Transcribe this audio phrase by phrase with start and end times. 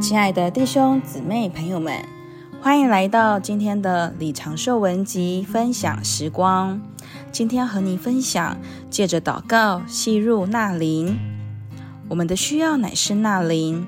[0.00, 1.92] 亲爱的弟兄姊妹朋友们，
[2.62, 6.80] 欢迎来到今天的李长寿文集分享时光。
[7.32, 8.56] 今天和你分享，
[8.88, 11.18] 借着祷告吸入纳灵。
[12.08, 13.86] 我们的需要乃是纳灵。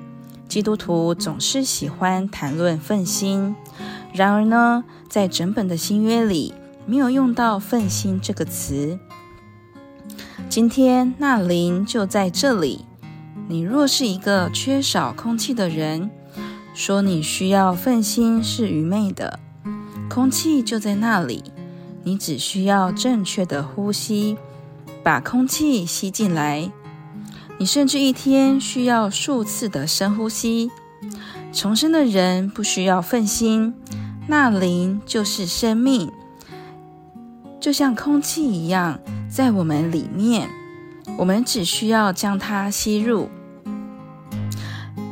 [0.49, 3.55] 基督徒总是喜欢谈论奋心，
[4.13, 6.53] 然而呢，在整本的新约里
[6.85, 8.99] 没有用到奋心这个词。
[10.49, 12.85] 今天纳灵就在这里。
[13.51, 16.09] 你若是一个缺少空气的人，
[16.73, 19.41] 说你需要奋心是愚昧的。
[20.09, 21.43] 空气就在那里，
[22.05, 24.37] 你只需要正确的呼吸，
[25.03, 26.71] 把空气吸进来。
[27.57, 30.71] 你甚至一天需要数次的深呼吸。
[31.51, 33.73] 重生的人不需要奋心，
[34.29, 36.09] 那灵就是生命，
[37.59, 38.97] 就像空气一样，
[39.29, 40.47] 在我们里面，
[41.17, 43.27] 我们只需要将它吸入。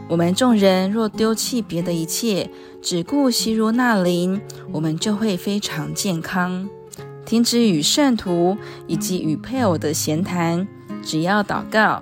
[0.09, 2.49] 我们众人若丢弃别的一切，
[2.81, 6.67] 只顾吸入纳灵，我们就会非常健康。
[7.27, 8.57] 停止与圣徒
[8.87, 10.67] 以及与配偶的闲谈，
[11.03, 12.01] 只要祷告，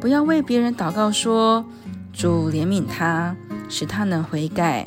[0.00, 1.62] 不要为别人祷告说，
[2.14, 3.36] 主怜悯他，
[3.68, 4.86] 使他能悔改。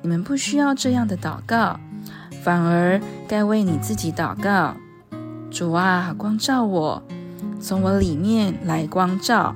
[0.00, 1.78] 你们不需要这样的祷告，
[2.42, 2.98] 反而
[3.28, 4.74] 该为你自己祷告。
[5.50, 7.02] 主啊，光照我，
[7.60, 9.54] 从我里面来光照。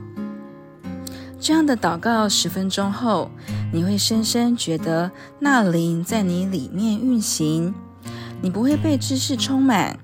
[1.45, 3.31] 这样的祷告十分钟后，
[3.71, 7.75] 你会深深觉得那灵在你里面运行。
[8.41, 9.95] 你不会被知识充满，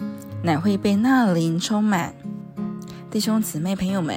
[0.43, 2.13] 乃会被那灵充满。
[3.11, 4.15] 弟兄姊妹朋友们，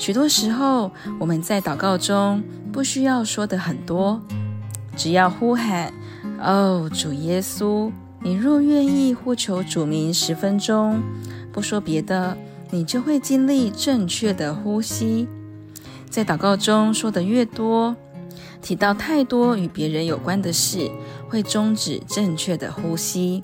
[0.00, 4.20] 许多时候我们在祷告中不需要说的很多，
[4.96, 5.92] 只要呼喊
[6.42, 7.88] ：“哦，主耶稣！”
[8.20, 11.00] 你若愿意呼求主名十分钟，
[11.52, 12.36] 不说别的，
[12.72, 15.28] 你就会经历正确的呼吸。
[16.10, 17.94] 在祷告中说的越多，
[18.60, 20.90] 提到太多与别人有关的事，
[21.28, 23.42] 会终止正确的呼吸。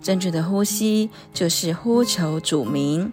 [0.00, 3.12] 正确的呼吸就是呼求主名。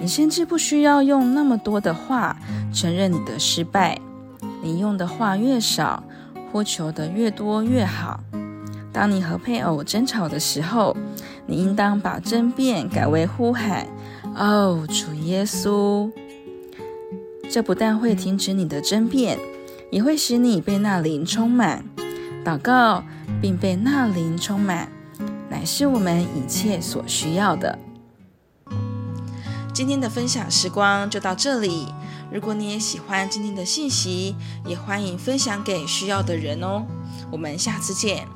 [0.00, 2.36] 你甚至不需要用那么多的话
[2.72, 3.98] 承认你的失败。
[4.62, 6.02] 你用的话越少，
[6.50, 8.20] 呼求的越多越好。
[8.92, 10.96] 当你和配偶争吵的时候，
[11.46, 13.86] 你应当把争辩改为呼喊
[14.36, 16.10] ：“哦，主耶稣！”
[17.50, 19.38] 这不但会停止你的争辩，
[19.90, 21.84] 也会使你被纳灵充满。
[22.44, 23.02] 祷告
[23.40, 24.90] 并被纳灵充满，
[25.48, 27.78] 乃是我们一切所需要的。
[29.72, 31.86] 今天的分享时光就到这里。
[32.32, 34.34] 如果你也喜欢今天的信息，
[34.66, 36.84] 也欢迎分享给需要的人哦。
[37.30, 38.26] 我们下次见。